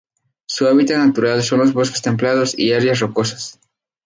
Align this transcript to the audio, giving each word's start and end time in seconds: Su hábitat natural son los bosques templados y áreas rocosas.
Su 0.47 0.65
hábitat 0.65 0.97
natural 0.97 1.43
son 1.43 1.59
los 1.59 1.73
bosques 1.73 2.01
templados 2.01 2.57
y 2.57 2.73
áreas 2.73 3.01
rocosas. 3.01 3.59